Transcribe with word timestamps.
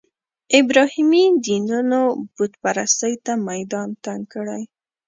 ابراهیمي 0.59 1.23
دینونو 1.45 2.01
بوت 2.35 2.53
پرستۍ 2.61 3.13
ته 3.25 3.33
میدان 3.49 3.89
تنګ 4.05 4.23
کړی. 4.33 4.63